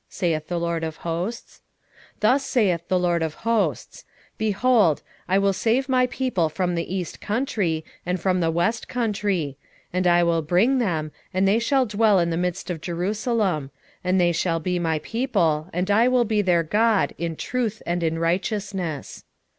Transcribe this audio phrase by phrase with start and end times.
[0.09, 1.61] saith the LORD of hosts.
[2.15, 4.03] 8:7 Thus saith the LORD of hosts;
[4.39, 9.57] Behold, I will save my people from the east country, and from the west country;
[9.93, 13.69] 8:8 And I will bring them, and they shall dwell in the midst of Jerusalem:
[14.03, 18.01] and they shall be my people, and I will be their God, in truth and
[18.01, 19.23] in righteousness.